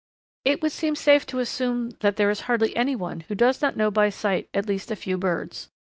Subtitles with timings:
[0.45, 3.77] It would seem safe to assume that there is hardly any one who does not
[3.77, 5.69] know by sight at least a few birds.